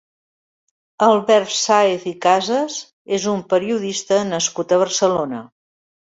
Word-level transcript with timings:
Albert 1.07 1.53
Sáez 1.63 2.05
i 2.13 2.13
Casas 2.23 2.79
és 3.19 3.29
un 3.35 3.45
periodista 3.53 4.19
nascut 4.33 4.77
a 4.77 4.83
Barcelona. 4.87 5.45